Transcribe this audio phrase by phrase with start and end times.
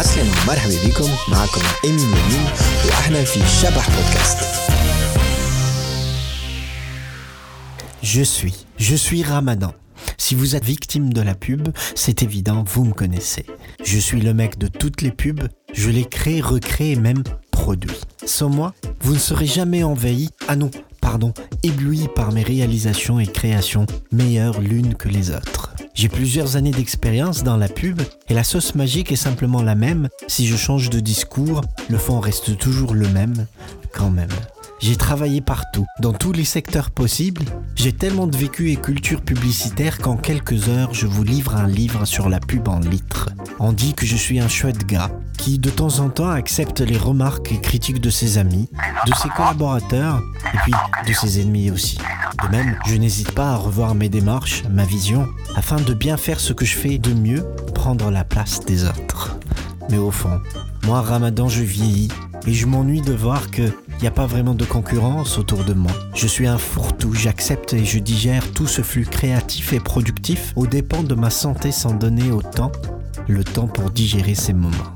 [0.00, 2.46] عسلامة ومرحبا بكم معكم إيمين يمين
[2.86, 4.38] وإحنا في شبح بودكاست
[8.02, 9.72] Je suis, je suis Ramadan.
[10.16, 13.44] Si vous êtes victime de la pub, c'est évident, vous me connaissez.
[13.84, 17.98] Je suis le mec de toutes les pubs, je les crée, recrée et même produit.
[18.24, 20.70] Sans moi, vous ne serez jamais envahi, ah non,
[21.00, 25.59] pardon, ébloui par mes réalisations et créations meilleures l'une que les autres.
[25.93, 30.09] J'ai plusieurs années d'expérience dans la pub et la sauce magique est simplement la même.
[30.27, 33.47] Si je change de discours, le fond reste toujours le même,
[33.93, 34.29] quand même.
[34.79, 37.43] J'ai travaillé partout, dans tous les secteurs possibles.
[37.75, 42.05] J'ai tellement de vécu et culture publicitaire qu'en quelques heures, je vous livre un livre
[42.05, 43.29] sur la pub en litres.
[43.59, 45.11] On dit que je suis un chouette gars
[45.41, 48.69] qui, de temps en temps, accepte les remarques et critiques de ses amis,
[49.07, 50.21] de ses collaborateurs
[50.53, 50.73] et puis
[51.07, 51.97] de ses ennemis aussi.
[52.43, 56.39] De même, je n'hésite pas à revoir mes démarches, ma vision, afin de bien faire
[56.39, 59.35] ce que je fais de mieux, prendre la place des autres.
[59.89, 60.39] Mais au fond,
[60.85, 62.09] moi, Ramadan, je vieillis
[62.45, 65.91] et je m'ennuie de voir que n'y a pas vraiment de concurrence autour de moi.
[66.13, 70.67] Je suis un fourre-tout, j'accepte et je digère tout ce flux créatif et productif aux
[70.67, 72.71] dépens de ma santé sans donner autant
[73.27, 74.95] le temps pour digérer ces moments.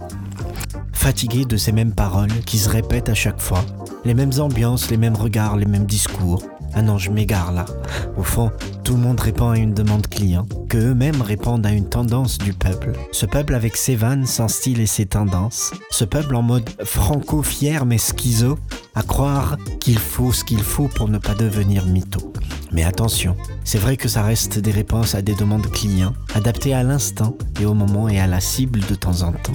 [1.05, 3.63] Fatigué de ces mêmes paroles qui se répètent à chaque fois,
[4.05, 6.41] les mêmes ambiances, les mêmes regards, les mêmes discours,
[6.73, 7.65] ah non, je m'égare là.
[8.17, 8.51] Au fond,
[8.83, 12.53] tout le monde répond à une demande client, que eux-mêmes répondent à une tendance du
[12.53, 12.93] peuple.
[13.11, 15.73] Ce peuple avec ses vannes, son style et ses tendances.
[15.91, 18.57] Ce peuple en mode franco-fier mais schizo,
[18.95, 22.33] à croire qu'il faut ce qu'il faut pour ne pas devenir mytho.
[22.71, 26.81] Mais attention, c'est vrai que ça reste des réponses à des demandes clients, adaptées à
[26.81, 29.53] l'instant et au moment et à la cible de temps en temps.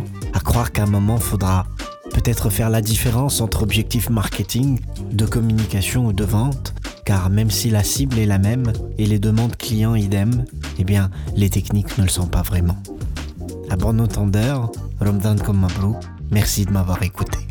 [0.50, 1.64] Croire qu'à un moment faudra
[2.12, 4.80] peut-être faire la différence entre objectifs marketing,
[5.12, 9.20] de communication ou de vente, car même si la cible est la même et les
[9.20, 10.44] demandes clients idem,
[10.80, 12.82] eh bien, les techniques ne le sont pas vraiment.
[13.70, 15.64] À bon entendeur, Ramadan comme
[16.32, 17.49] merci de m'avoir écouté.